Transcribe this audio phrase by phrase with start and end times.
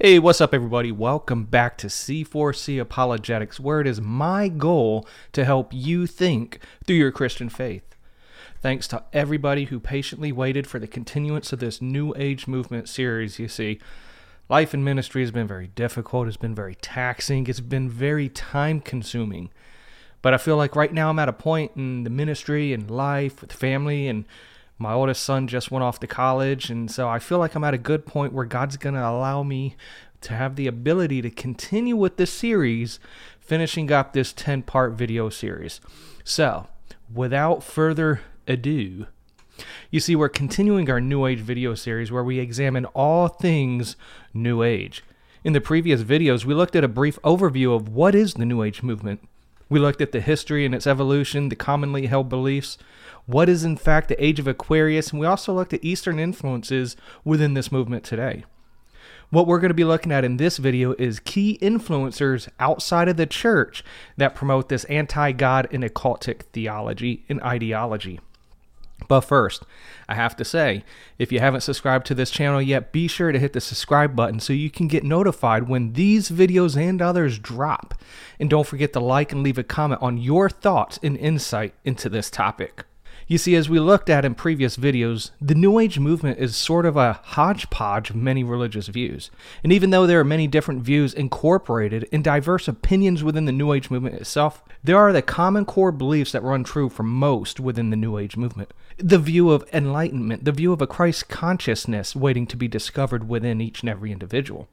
[0.00, 0.92] Hey, what's up, everybody?
[0.92, 6.94] Welcome back to C4C Apologetics, where it is my goal to help you think through
[6.94, 7.96] your Christian faith.
[8.62, 13.40] Thanks to everybody who patiently waited for the continuance of this New Age movement series.
[13.40, 13.80] You see,
[14.48, 18.80] life in ministry has been very difficult, it's been very taxing, it's been very time
[18.80, 19.50] consuming.
[20.22, 23.40] But I feel like right now I'm at a point in the ministry and life
[23.40, 24.26] with family and
[24.78, 27.74] my oldest son just went off to college and so i feel like i'm at
[27.74, 29.76] a good point where god's going to allow me
[30.20, 32.98] to have the ability to continue with this series
[33.40, 35.80] finishing up this 10 part video series.
[36.24, 36.66] So
[37.12, 39.06] without further ado
[39.90, 43.96] you see we're continuing our new age video series where we examine all things
[44.32, 45.02] new age.
[45.42, 48.62] In the previous videos we looked at a brief overview of what is the new
[48.62, 49.26] age movement.
[49.68, 52.78] We looked at the history and its evolution, the commonly held beliefs,
[53.28, 56.96] what is in fact the age of Aquarius, and we also looked at Eastern influences
[57.24, 58.44] within this movement today.
[59.28, 63.18] What we're going to be looking at in this video is key influencers outside of
[63.18, 63.84] the church
[64.16, 68.18] that promote this anti God and occultic theology and ideology.
[69.08, 69.62] But first,
[70.08, 70.82] I have to say,
[71.18, 74.40] if you haven't subscribed to this channel yet, be sure to hit the subscribe button
[74.40, 77.94] so you can get notified when these videos and others drop.
[78.40, 82.08] And don't forget to like and leave a comment on your thoughts and insight into
[82.08, 82.86] this topic.
[83.30, 86.86] You see, as we looked at in previous videos, the New Age movement is sort
[86.86, 89.30] of a hodgepodge of many religious views.
[89.62, 93.74] And even though there are many different views incorporated in diverse opinions within the New
[93.74, 97.90] Age movement itself, there are the common core beliefs that run true for most within
[97.90, 98.72] the New Age movement.
[98.96, 103.60] The view of enlightenment, the view of a Christ consciousness waiting to be discovered within
[103.60, 104.68] each and every individual,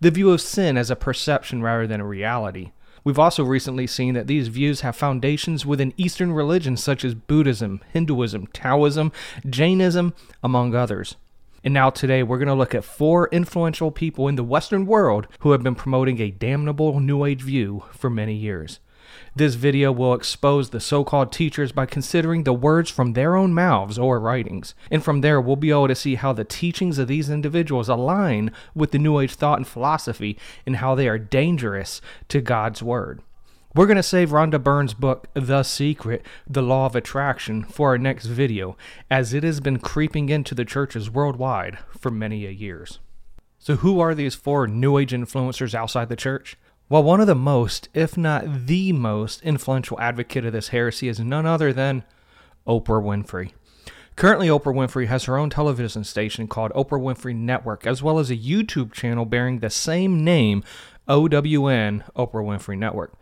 [0.00, 2.70] the view of sin as a perception rather than a reality,
[3.08, 7.80] We've also recently seen that these views have foundations within Eastern religions such as Buddhism,
[7.90, 9.12] Hinduism, Taoism,
[9.48, 11.16] Jainism, among others.
[11.64, 15.26] And now, today, we're going to look at four influential people in the Western world
[15.38, 18.78] who have been promoting a damnable New Age view for many years.
[19.38, 23.54] This video will expose the so called teachers by considering the words from their own
[23.54, 24.74] mouths or writings.
[24.90, 28.50] And from there, we'll be able to see how the teachings of these individuals align
[28.74, 30.36] with the New Age thought and philosophy
[30.66, 33.22] and how they are dangerous to God's Word.
[33.76, 37.98] We're going to save Rhonda Byrne's book, The Secret The Law of Attraction, for our
[37.98, 38.76] next video,
[39.08, 42.98] as it has been creeping into the churches worldwide for many a years.
[43.60, 46.56] So, who are these four New Age influencers outside the church?
[46.90, 51.20] Well, one of the most, if not the most, influential advocate of this heresy is
[51.20, 52.02] none other than
[52.66, 53.52] Oprah Winfrey.
[54.16, 58.30] Currently, Oprah Winfrey has her own television station called Oprah Winfrey Network, as well as
[58.30, 60.64] a YouTube channel bearing the same name,
[61.06, 63.12] OWN, Oprah Winfrey Network.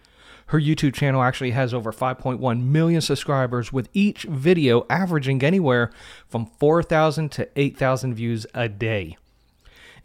[0.47, 5.91] Her YouTube channel actually has over 5.1 million subscribers, with each video averaging anywhere
[6.28, 9.16] from 4,000 to 8,000 views a day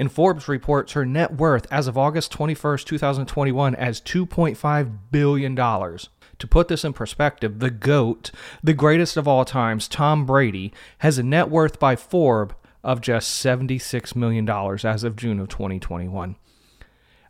[0.02, 5.56] and Forbes reports her net worth as of August 21st, 2021 as $2.5 billion.
[5.56, 8.32] To put this in perspective, the GOAT,
[8.64, 13.46] the greatest of all times, Tom Brady, has a net worth by Forbes of just
[13.46, 16.36] $76 million as of June of 2021.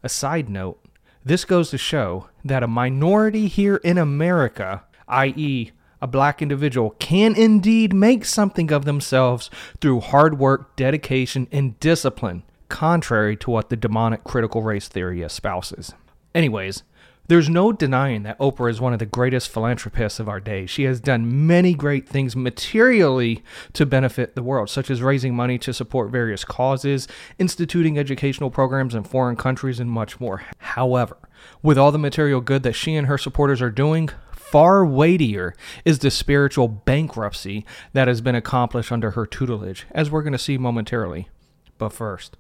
[0.02, 0.80] A side note,
[1.26, 5.72] this goes to show that a minority here in America, i.e.,
[6.02, 9.50] a black individual can indeed make something of themselves
[9.82, 15.94] through hard work, dedication, and discipline contrary to what the demonic critical race theory espouses.
[16.34, 16.84] Anyways,
[17.28, 20.66] there's no denying that Oprah is one of the greatest philanthropists of our day.
[20.66, 23.44] She has done many great things materially
[23.74, 28.96] to benefit the world, such as raising money to support various causes, instituting educational programs
[28.96, 30.44] in foreign countries, and much more.
[30.58, 31.18] However,
[31.62, 35.56] with all the material good that she and her supporters are doing, far weightier
[35.86, 40.40] is the spiritual bankruptcy that has been accomplished under her tutelage, as we're going to
[40.40, 41.30] see momentarily.
[41.78, 42.38] But first,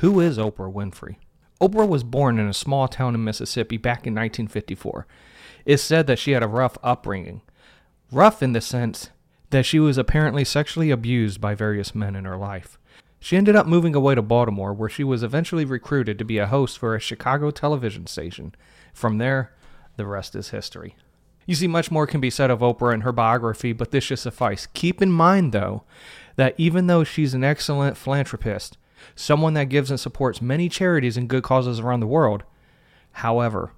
[0.00, 1.16] who is Oprah Winfrey?
[1.60, 5.06] Oprah was born in a small town in Mississippi back in 1954.
[5.64, 7.40] It's said that she had a rough upbringing.
[8.12, 9.10] Rough in the sense
[9.50, 12.78] that she was apparently sexually abused by various men in her life.
[13.18, 16.46] She ended up moving away to Baltimore, where she was eventually recruited to be a
[16.46, 18.54] host for a Chicago television station.
[18.92, 19.54] From there,
[19.96, 20.94] the rest is history.
[21.46, 24.18] You see, much more can be said of Oprah and her biography, but this should
[24.18, 24.66] suffice.
[24.74, 25.84] Keep in mind, though,
[26.36, 28.76] that even though she's an excellent philanthropist,
[29.14, 32.42] someone that gives and supports many charities and good causes around the world.
[33.12, 33.72] However,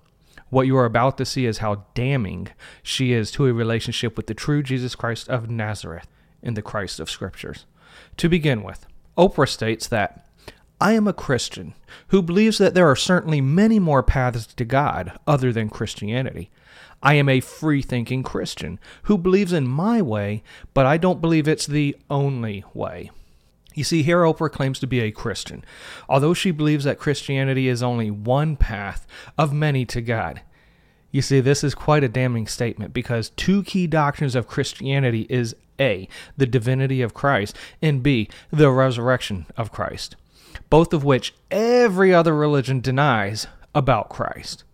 [0.50, 2.48] what you are about to see is how damning
[2.82, 6.08] she is to a relationship with the true Jesus Christ of Nazareth
[6.42, 7.66] and the Christ of Scriptures.
[8.16, 8.86] To begin with,
[9.16, 10.26] Oprah states that
[10.80, 11.74] I am a Christian
[12.08, 16.50] who believes that there are certainly many more paths to God other than Christianity.
[17.02, 20.42] I am a free thinking Christian who believes in my way,
[20.74, 23.10] but I don't believe it's the only way.
[23.78, 25.64] You see, here Oprah claims to be a Christian,
[26.08, 29.06] although she believes that Christianity is only one path
[29.38, 30.42] of many to God.
[31.12, 35.54] You see, this is quite a damning statement because two key doctrines of Christianity is
[35.78, 40.16] A, the divinity of Christ, and B, the resurrection of Christ,
[40.68, 43.46] both of which every other religion denies
[43.76, 44.64] about Christ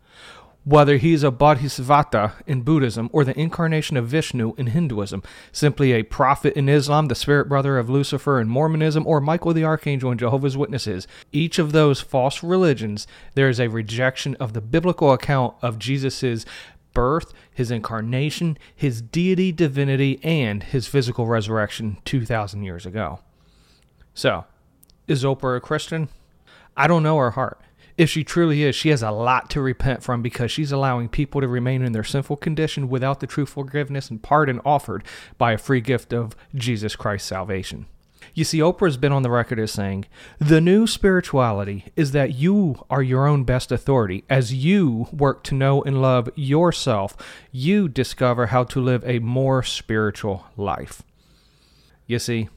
[0.65, 5.23] whether he is a bodhisattva in Buddhism or the incarnation of Vishnu in Hinduism,
[5.53, 9.65] simply a prophet in Islam, the spirit brother of Lucifer in Mormonism, or Michael the
[9.65, 14.63] Archangel in Jehovah's Witnesses, each of those false religions, there is a rejection of the
[14.63, 16.47] biblical account of Jesus'
[16.95, 23.21] birth, his incarnation, his deity, divinity, and his physical resurrection 2,000 years ago.
[24.15, 24.45] So,
[25.07, 26.09] is Oprah a Christian?
[26.77, 27.61] I don't know her heart.
[27.97, 31.41] If she truly is, she has a lot to repent from because she's allowing people
[31.41, 35.05] to remain in their sinful condition without the true forgiveness and pardon offered
[35.39, 37.87] by a free gift of Jesus Christ's salvation.
[38.33, 40.07] You see, Oprah's been on the record as saying,
[40.41, 44.25] The new spirituality is that you are your own best authority.
[44.29, 47.17] As you work to know and love yourself,
[47.53, 51.03] you discover how to live a more spiritual life.
[52.07, 52.49] You see,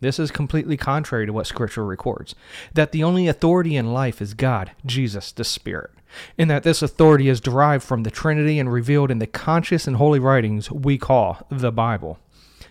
[0.00, 2.34] this is completely contrary to what Scripture records
[2.74, 5.90] that the only authority in life is God, Jesus, the Spirit,
[6.36, 9.96] and that this authority is derived from the Trinity and revealed in the conscious and
[9.96, 12.18] holy writings we call the Bible.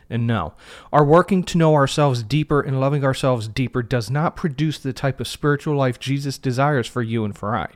[0.10, 0.54] And no,
[0.92, 5.20] our working to know ourselves deeper and loving ourselves deeper does not produce the type
[5.20, 7.70] of spiritual life Jesus desires for you and for I.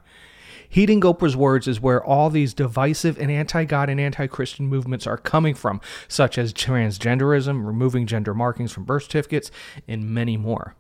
[0.70, 5.08] Heeding Oprah's words is where all these divisive and anti God and anti Christian movements
[5.08, 9.52] are coming from, such as transgenderism, removing gender markings from birth certificates,
[9.88, 10.76] and many more.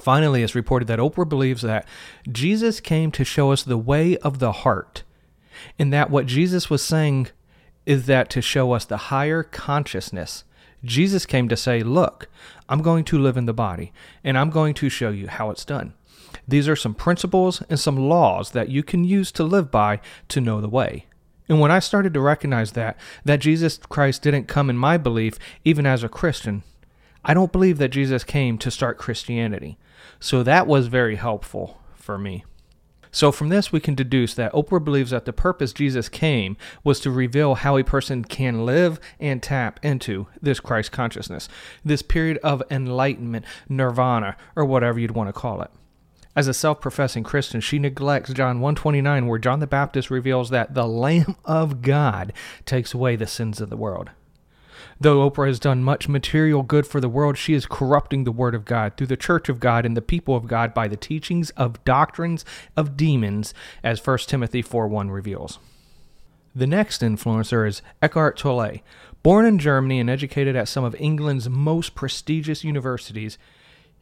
[0.00, 1.86] Finally, it's reported that Oprah believes that
[2.30, 5.04] Jesus came to show us the way of the heart,
[5.78, 7.28] and that what Jesus was saying
[7.86, 10.44] is that to show us the higher consciousness.
[10.84, 12.28] Jesus came to say, Look,
[12.68, 13.92] I'm going to live in the body,
[14.22, 15.94] and I'm going to show you how it's done.
[16.46, 20.40] These are some principles and some laws that you can use to live by to
[20.40, 21.06] know the way.
[21.48, 25.38] And when I started to recognize that, that Jesus Christ didn't come in my belief,
[25.64, 26.62] even as a Christian,
[27.24, 29.78] I don't believe that Jesus came to start Christianity.
[30.20, 32.44] So that was very helpful for me.
[33.10, 36.98] So from this, we can deduce that Oprah believes that the purpose Jesus came was
[37.00, 41.48] to reveal how a person can live and tap into this Christ consciousness,
[41.84, 45.70] this period of enlightenment, nirvana, or whatever you'd want to call it.
[46.36, 50.86] As a self-professing Christian, she neglects John 129 where John the Baptist reveals that the
[50.86, 52.32] lamb of God
[52.66, 54.10] takes away the sins of the world.
[55.00, 58.54] Though Oprah has done much material good for the world, she is corrupting the word
[58.54, 61.50] of God through the church of God and the people of God by the teachings
[61.50, 62.44] of doctrines
[62.76, 65.58] of demons, as 1 Timothy 4:1 reveals.
[66.54, 68.80] The next influencer is Eckhart Tolle.
[69.22, 73.38] Born in Germany and educated at some of England's most prestigious universities,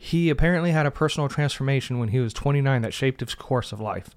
[0.02, 3.80] he apparently had a personal transformation when he was 29 that shaped his course of
[3.80, 4.16] life.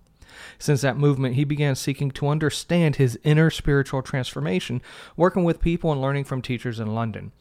[0.57, 4.81] Since that movement, he began seeking to understand his inner spiritual transformation,
[5.15, 7.33] working with people and learning from teachers in London.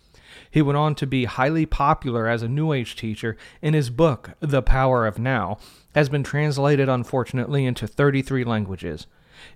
[0.50, 4.32] He went on to be highly popular as a New Age teacher, and his book,
[4.40, 5.56] The Power of Now,
[5.94, 9.06] has been translated, unfortunately, into 33 languages.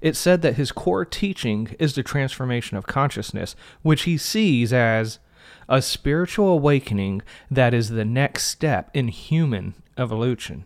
[0.00, 5.18] It said that his core teaching is the transformation of consciousness, which he sees as
[5.68, 10.64] a spiritual awakening that is the next step in human evolution.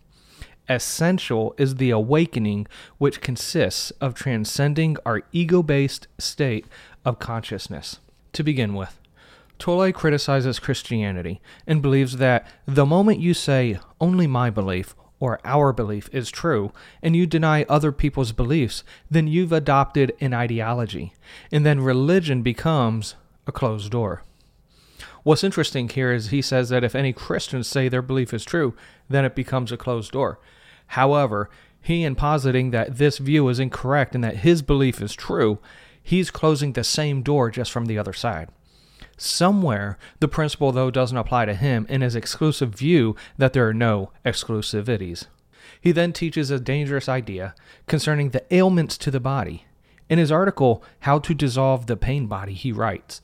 [0.69, 2.67] Essential is the awakening
[2.99, 6.67] which consists of transcending our ego based state
[7.05, 7.99] of consciousness.
[8.35, 8.99] To begin with,
[9.59, 15.73] Tolle criticizes Christianity and believes that the moment you say, only my belief or our
[15.73, 21.13] belief is true, and you deny other people's beliefs, then you've adopted an ideology,
[21.53, 23.15] and then religion becomes
[23.47, 24.25] a closed door.
[25.23, 28.75] What's interesting here is he says that if any Christians say their belief is true,
[29.09, 30.41] then it becomes a closed door.
[30.89, 31.49] However,
[31.81, 35.59] he, in positing that this view is incorrect and that his belief is true,
[36.03, 38.49] he's closing the same door just from the other side.
[39.17, 43.75] Somewhere, the principle, though, doesn't apply to him in his exclusive view that there are
[43.75, 45.27] no exclusivities.
[45.81, 47.55] He then teaches a dangerous idea
[47.87, 49.67] concerning the ailments to the body.
[50.09, 53.23] In his article, How to Dissolve the Pain Body, he writes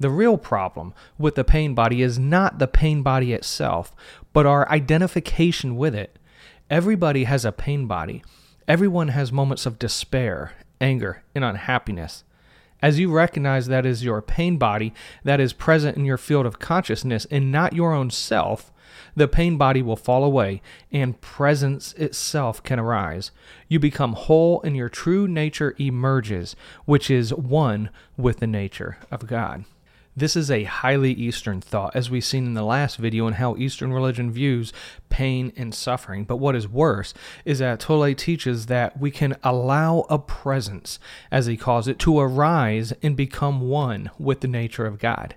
[0.00, 3.94] the real problem with the pain body is not the pain body itself,
[4.32, 6.18] but our identification with it.
[6.70, 8.22] Everybody has a pain body.
[8.66, 12.24] Everyone has moments of despair, anger, and unhappiness.
[12.80, 16.60] As you recognize that is your pain body that is present in your field of
[16.60, 18.70] consciousness and not your own self,
[19.16, 20.62] the pain body will fall away
[20.92, 23.32] and presence itself can arise.
[23.66, 29.26] You become whole and your true nature emerges, which is one with the nature of
[29.26, 29.64] God.
[30.18, 33.54] This is a highly Eastern thought, as we've seen in the last video, and how
[33.56, 34.72] Eastern religion views
[35.10, 36.24] pain and suffering.
[36.24, 40.98] But what is worse is that Tolle teaches that we can allow a presence,
[41.30, 45.36] as he calls it, to arise and become one with the nature of God.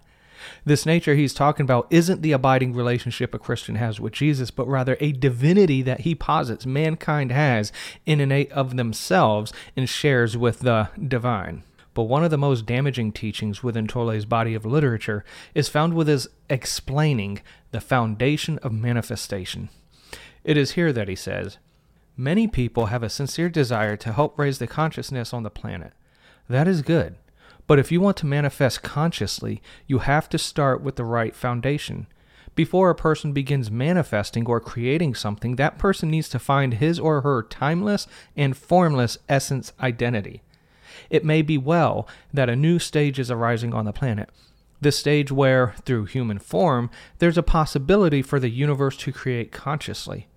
[0.65, 4.67] This nature he's talking about isn't the abiding relationship a Christian has with Jesus, but
[4.67, 7.71] rather a divinity that he posits mankind has
[8.07, 11.61] in innate of themselves and shares with the divine.
[11.93, 16.07] But one of the most damaging teachings within Tolle's body of literature is found with
[16.07, 19.69] his explaining the foundation of manifestation.
[20.43, 21.57] It is here that he says,
[22.15, 25.93] Many people have a sincere desire to help raise the consciousness on the planet.
[26.50, 27.15] That is good.
[27.67, 32.07] But if you want to manifest consciously, you have to start with the right foundation.
[32.53, 37.21] Before a person begins manifesting or creating something, that person needs to find his or
[37.21, 40.41] her timeless and formless essence identity.
[41.10, 44.29] It may be well that a new stage is arising on the planet.
[44.81, 46.89] The stage where, through human form,
[47.20, 50.27] there's a possibility for the universe to create consciously.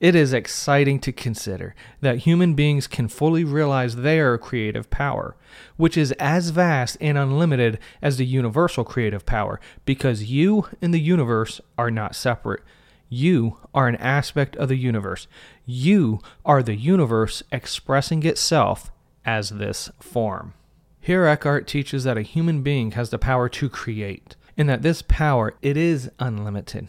[0.00, 5.36] It is exciting to consider that human beings can fully realize their creative power,
[5.76, 11.00] which is as vast and unlimited as the universal creative power, because you and the
[11.00, 12.62] universe are not separate.
[13.08, 15.28] You are an aspect of the universe.
[15.64, 18.90] You are the universe expressing itself
[19.24, 20.54] as this form.
[21.00, 25.02] Here Eckhart teaches that a human being has the power to create, and that this
[25.02, 26.88] power it is unlimited.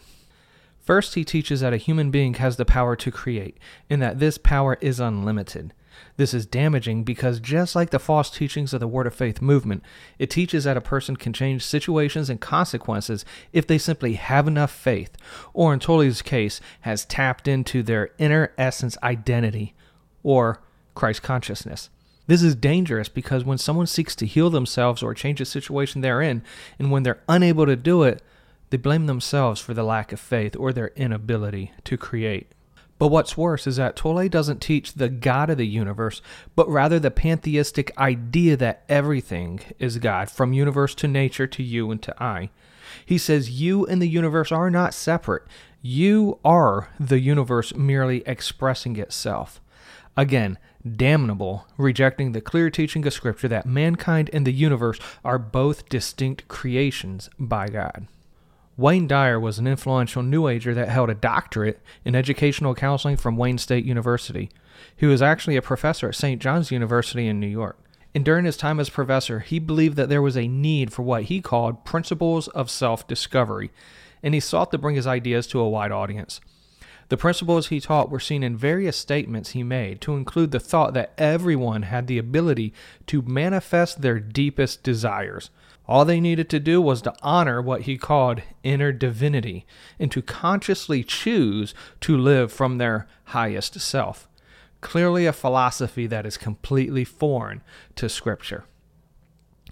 [0.80, 3.58] First, he teaches that a human being has the power to create,
[3.90, 5.74] and that this power is unlimited.
[6.16, 9.82] This is damaging because, just like the false teachings of the Word of Faith movement,
[10.18, 14.70] it teaches that a person can change situations and consequences if they simply have enough
[14.70, 15.16] faith,
[15.52, 19.74] or in Tolle's case, has tapped into their inner essence identity,
[20.22, 20.62] or
[20.94, 21.90] Christ consciousness.
[22.26, 26.22] This is dangerous because when someone seeks to heal themselves or change a situation they're
[26.22, 26.42] in,
[26.78, 28.22] and when they're unable to do it,
[28.70, 32.50] they blame themselves for the lack of faith or their inability to create.
[32.98, 36.22] But what's worse is that Tolle doesn't teach the God of the universe,
[36.54, 41.90] but rather the pantheistic idea that everything is God, from universe to nature to you
[41.90, 42.50] and to I.
[43.04, 45.42] He says you and the universe are not separate.
[45.82, 49.60] You are the universe merely expressing itself.
[50.16, 50.58] Again,
[50.94, 56.48] damnable, rejecting the clear teaching of Scripture that mankind and the universe are both distinct
[56.48, 58.06] creations by God.
[58.76, 63.36] Wayne Dyer was an influential New Ager that held a doctorate in educational counseling from
[63.36, 64.50] Wayne State University.
[64.94, 66.40] He was actually a professor at St.
[66.42, 67.78] John's University in New York.
[68.14, 71.24] And during his time as professor, he believed that there was a need for what
[71.24, 73.70] he called principles of self discovery,
[74.22, 76.40] and he sought to bring his ideas to a wide audience.
[77.08, 80.92] The principles he taught were seen in various statements he made, to include the thought
[80.94, 82.74] that everyone had the ability
[83.06, 85.50] to manifest their deepest desires.
[85.88, 89.66] All they needed to do was to honor what he called inner divinity
[90.00, 94.28] and to consciously choose to live from their highest self.
[94.80, 97.62] Clearly, a philosophy that is completely foreign
[97.94, 98.64] to Scripture.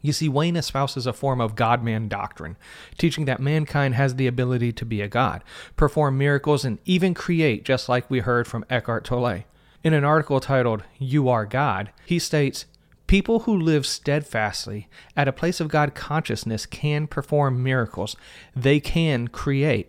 [0.05, 2.59] You see, Wayne espouses a form of God man doctrine,
[2.99, 5.43] teaching that mankind has the ability to be a God,
[5.77, 9.45] perform miracles, and even create, just like we heard from Eckhart Tolle.
[9.83, 12.67] In an article titled You Are God, he states
[13.07, 18.15] People who live steadfastly at a place of God consciousness can perform miracles.
[18.55, 19.89] They can create.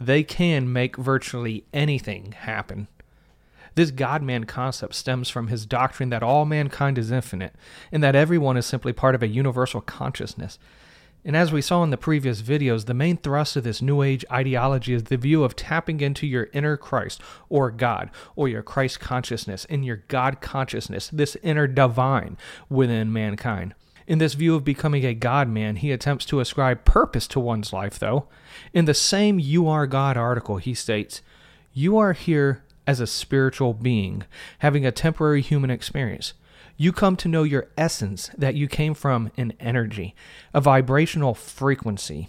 [0.00, 2.88] They can make virtually anything happen.
[3.74, 7.54] This God man concept stems from his doctrine that all mankind is infinite
[7.90, 10.58] and that everyone is simply part of a universal consciousness.
[11.24, 14.24] And as we saw in the previous videos, the main thrust of this New Age
[14.30, 19.00] ideology is the view of tapping into your inner Christ or God or your Christ
[19.00, 22.36] consciousness and your God consciousness, this inner divine
[22.68, 23.74] within mankind.
[24.06, 27.72] In this view of becoming a God man, he attempts to ascribe purpose to one's
[27.72, 28.26] life, though.
[28.74, 31.22] In the same You Are God article, he states,
[31.72, 34.24] You are here as a spiritual being,
[34.58, 36.34] having a temporary human experience
[36.76, 40.14] you come to know your essence that you came from an energy,
[40.52, 42.28] a vibrational frequency.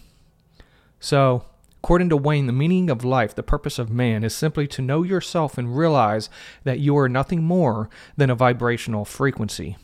[1.00, 1.46] So,
[1.84, 5.04] according to Wayne, the meaning of life, the purpose of man, is simply to know
[5.04, 6.30] yourself and realize
[6.64, 9.78] that you are nothing more than a vibrational frequency.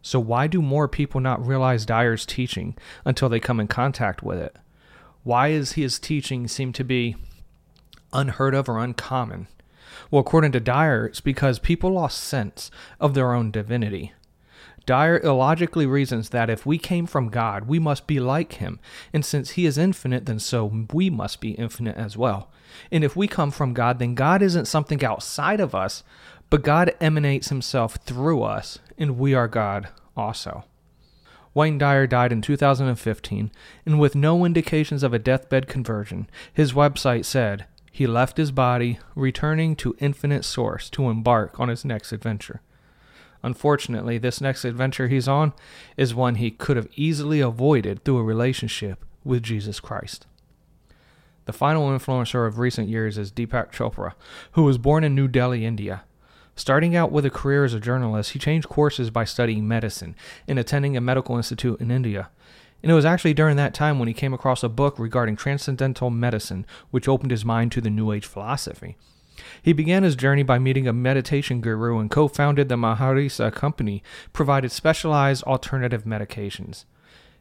[0.00, 4.38] So, why do more people not realize Dyer's teaching until they come in contact with
[4.38, 4.56] it?
[5.22, 7.16] Why does his teaching seem to be
[8.14, 9.48] unheard of or uncommon?
[10.10, 14.12] Well, according to Dyer, it's because people lost sense of their own divinity.
[14.86, 18.78] Dyer illogically reasons that if we came from God, we must be like him,
[19.14, 22.50] and since he is infinite, then so we must be infinite as well.
[22.90, 26.02] And if we come from God, then God isn't something outside of us,
[26.50, 30.64] but God emanates himself through us, and we are God also.
[31.54, 33.50] Wayne Dyer died in 2015,
[33.86, 38.98] and with no indications of a deathbed conversion, his website said he left his body,
[39.14, 42.60] returning to Infinite Source to embark on his next adventure.
[43.40, 45.52] Unfortunately, this next adventure he's on
[45.96, 50.26] is one he could have easily avoided through a relationship with Jesus Christ.
[51.44, 54.14] The final influencer of recent years is Deepak Chopra,
[54.52, 56.02] who was born in New Delhi, India.
[56.56, 60.16] Starting out with a career as a journalist, he changed courses by studying medicine
[60.48, 62.28] and attending a medical institute in India.
[62.84, 66.10] And it was actually during that time when he came across a book regarding transcendental
[66.10, 68.98] medicine, which opened his mind to the New Age philosophy.
[69.62, 74.02] He began his journey by meeting a meditation guru and co founded the Maharishi company,
[74.34, 76.84] provided specialized alternative medications.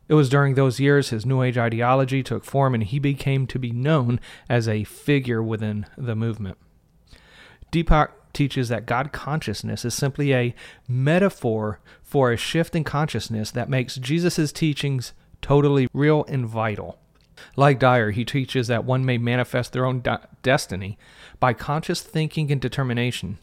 [0.07, 3.59] It was during those years his New Age ideology took form and he became to
[3.59, 6.57] be known as a figure within the movement.
[7.69, 10.55] Deepak teaches that God consciousness is simply a
[10.88, 15.12] metaphor for a shift in consciousness that makes Jesus' teachings
[15.43, 16.97] totally real and vital.
[17.55, 20.97] Like Dyer, he teaches that one may manifest their own de- destiny
[21.39, 23.38] by conscious thinking and determination.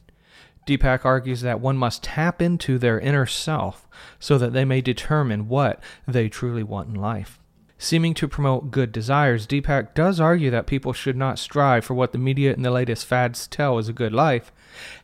[0.67, 3.89] Deepak argues that one must tap into their inner self
[4.19, 7.39] so that they may determine what they truly want in life.
[7.79, 12.13] Seeming to promote good desires, Deepak does argue that people should not strive for what
[12.13, 14.53] the media and the latest fads tell is a good life.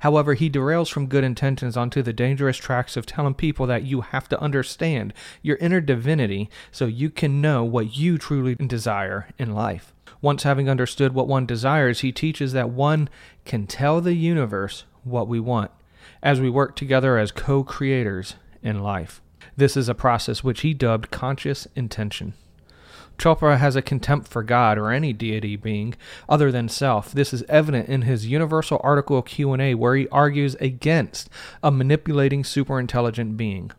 [0.01, 4.01] However, he derails from good intentions onto the dangerous tracks of telling people that you
[4.03, 9.53] have to understand your inner divinity so you can know what you truly desire in
[9.53, 9.93] life.
[10.21, 13.09] Once having understood what one desires, he teaches that one
[13.45, 15.71] can tell the universe what we want
[16.23, 19.21] as we work together as co creators in life.
[19.57, 22.35] This is a process which he dubbed conscious intention.
[23.19, 25.95] Chopra has a contempt for God or any deity being
[26.29, 27.13] other than self.
[27.13, 31.29] This is evident in his universal article Q&A where he argues against
[31.63, 33.71] a manipulating superintelligent being.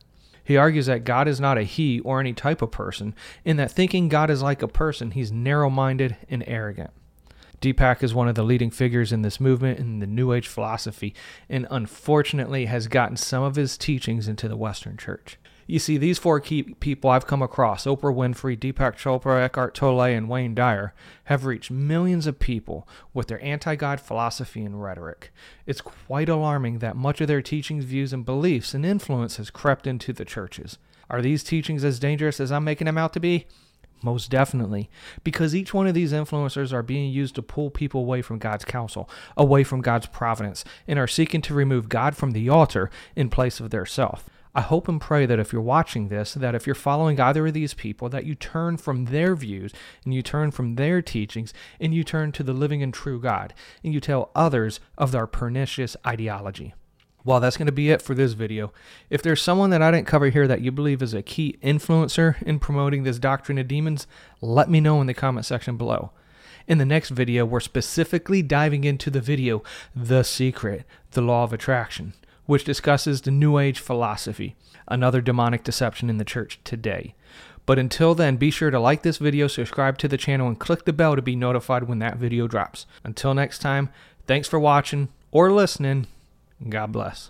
[0.44, 3.14] He argues that God is not a he or any type of person,
[3.44, 6.92] in that thinking God is like a person, he's narrow-minded and arrogant.
[7.60, 11.14] Deepak is one of the leading figures in this movement in the New Age philosophy,
[11.50, 15.38] and unfortunately has gotten some of his teachings into the Western Church.
[15.70, 20.00] You see, these four key people I've come across Oprah Winfrey, Deepak Chopra, Eckhart Tolle,
[20.04, 20.94] and Wayne Dyer
[21.26, 25.30] have reached millions of people with their anti God philosophy and rhetoric.
[25.66, 29.86] It's quite alarming that much of their teachings, views, and beliefs and influence has crept
[29.86, 30.78] into the churches.
[31.10, 33.46] Are these teachings as dangerous as I'm making them out to be?
[34.02, 34.90] Most definitely.
[35.26, 38.64] Because each one of these influencers are being used to pull people away from God's
[38.64, 43.30] counsel, away from God's providence, and are seeking to remove God from the altar in
[43.30, 44.30] place of their self.
[44.58, 47.54] I hope and pray that if you're watching this, that if you're following either of
[47.54, 49.72] these people, that you turn from their views
[50.04, 53.54] and you turn from their teachings and you turn to the living and true God
[53.84, 56.74] and you tell others of their pernicious ideology.
[57.24, 58.74] Well, that's going to be it for this video.
[59.12, 62.42] If there's someone that I didn't cover here that you believe is a key influencer
[62.42, 64.08] in promoting this doctrine of demons,
[64.42, 66.14] let me know in the comment section below.
[66.68, 69.62] In the next video, we're specifically diving into the video,
[69.96, 72.14] The Secret, the Law of Attraction
[72.48, 74.56] which discusses the New Age philosophy,
[74.88, 77.14] another demonic deception in the church today.
[77.68, 80.86] But until then, be sure to like this video, subscribe to the channel, and click
[80.86, 82.88] the bell to be notified when that video drops.
[83.04, 83.90] Until next time,
[84.26, 86.08] thanks for watching or listening.
[86.68, 87.30] God bless.